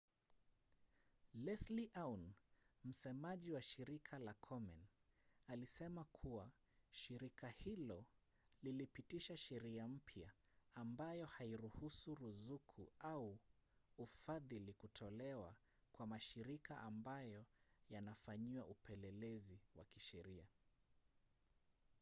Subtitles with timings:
[1.33, 2.33] leslie aun
[2.83, 4.85] msemaji wa shirika la komen
[5.47, 6.51] alisema kuwa
[6.91, 8.05] shirika hilo
[8.63, 10.33] lilipitisha sheria mpya
[10.75, 13.39] ambayo hairuhusu ruzuku au
[13.97, 15.55] ufadhili kutolewa
[15.91, 17.45] kwa mashirika ambayo
[17.89, 20.47] yanafanyiwa upelelezi wa kisheria